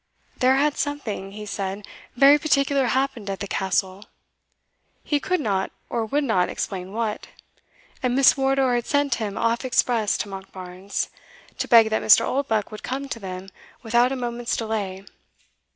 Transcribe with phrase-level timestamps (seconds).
[0.37, 4.05] "There had something," he said, "very particular happened at the Castle"
[5.03, 7.27] (he could not, or would not, explain what)
[8.01, 11.09] "and Miss Wardour had sent him off express to Monkbarns,
[11.59, 12.25] to beg that Mr.
[12.25, 13.49] Oldbuck would come to them
[13.83, 15.05] without a moment's delay."